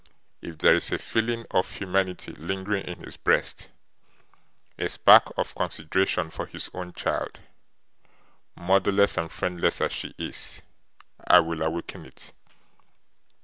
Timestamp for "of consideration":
5.37-6.31